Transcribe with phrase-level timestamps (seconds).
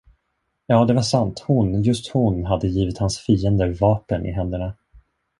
[0.67, 4.73] Ja, det var sant, hon, just hon, hade givit hans fiender vapen i händerna.